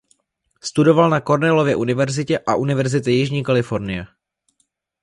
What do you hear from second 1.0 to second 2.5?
na Cornellově univerzitě